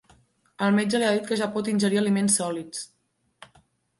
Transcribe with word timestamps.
El 0.67 0.71
metge 0.77 1.01
li 1.01 1.05
ha 1.09 1.11
dit 1.17 1.27
que 1.31 1.37
ja 1.41 1.49
pot 1.57 1.69
ingerir 1.75 2.01
aliments 2.01 2.39
sòlids. 2.41 2.83